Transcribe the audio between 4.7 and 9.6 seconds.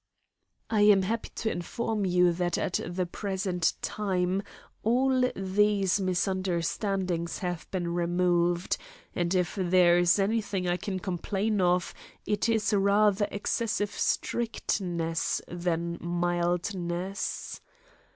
all these misunderstandings have been removed, and if